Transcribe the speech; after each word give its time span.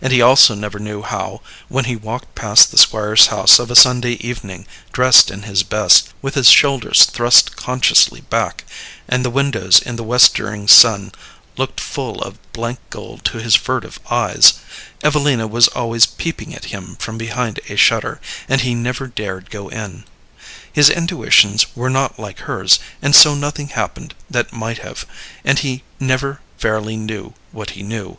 And 0.00 0.14
he 0.14 0.22
also 0.22 0.54
never 0.54 0.78
knew 0.78 1.02
how, 1.02 1.42
when 1.68 1.84
he 1.84 1.94
walked 1.94 2.34
past 2.34 2.70
the 2.70 2.78
Squire's 2.78 3.26
house 3.26 3.58
of 3.58 3.70
a 3.70 3.76
Sunday 3.76 4.12
evening, 4.12 4.66
dressed 4.92 5.30
in 5.30 5.42
his 5.42 5.62
best, 5.62 6.08
with 6.22 6.36
his 6.36 6.48
shoulders 6.48 7.04
thrust 7.04 7.54
consciously 7.54 8.22
back, 8.22 8.64
and 9.08 9.22
the 9.22 9.28
windows 9.28 9.78
in 9.78 9.96
the 9.96 10.02
westering 10.02 10.68
sun 10.68 11.12
looked 11.58 11.80
full 11.80 12.22
of 12.22 12.38
blank 12.54 12.78
gold 12.88 13.26
to 13.26 13.42
his 13.42 13.56
furtive 13.56 14.00
eyes, 14.10 14.54
Evelina 15.02 15.46
was 15.46 15.68
always 15.68 16.06
peeping 16.06 16.54
at 16.54 16.72
him 16.72 16.96
from 16.98 17.18
behind 17.18 17.60
a 17.68 17.76
shutter, 17.76 18.22
and 18.48 18.62
he 18.62 18.74
never 18.74 19.06
dared 19.06 19.50
go 19.50 19.68
in. 19.68 20.04
His 20.72 20.88
intuitions 20.88 21.66
were 21.76 21.90
not 21.90 22.18
like 22.18 22.38
hers, 22.38 22.78
and 23.02 23.14
so 23.14 23.34
nothing 23.34 23.68
happened 23.68 24.14
that 24.30 24.50
might 24.50 24.78
have, 24.78 25.04
and 25.44 25.58
he 25.58 25.82
never 26.00 26.40
fairly 26.56 26.96
knew 26.96 27.34
what 27.52 27.72
he 27.72 27.82
knew. 27.82 28.16